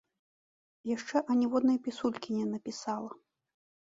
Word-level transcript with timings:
Яшчэ 0.95 1.17
аніводнай 1.33 1.77
пісулькі 1.87 2.29
не 2.39 2.45
напісала. 2.53 3.11